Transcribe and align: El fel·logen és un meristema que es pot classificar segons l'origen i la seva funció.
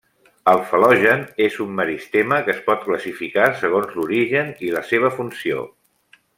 El 0.51 0.61
fel·logen 0.69 1.21
és 1.47 1.57
un 1.65 1.75
meristema 1.81 2.39
que 2.47 2.53
es 2.55 2.63
pot 2.71 2.81
classificar 2.87 3.51
segons 3.61 3.95
l'origen 3.99 4.53
i 4.69 4.75
la 4.79 4.85
seva 4.93 5.17
funció. 5.21 5.67